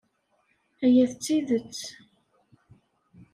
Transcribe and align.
Aya 0.85 1.05
d 1.11 1.13
tidet. 1.23 1.77